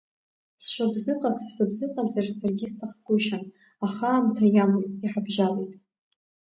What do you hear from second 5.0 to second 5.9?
иҳабжьалеит.